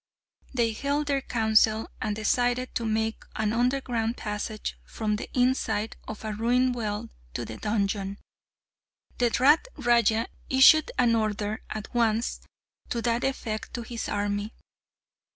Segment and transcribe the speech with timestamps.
[0.51, 6.25] They held their council, and decided to make an underground passage from the inside of
[6.25, 8.17] a ruined well to the dungeon.
[9.19, 12.39] The rat raja issued an order at once
[12.89, 14.55] to that effect to his army.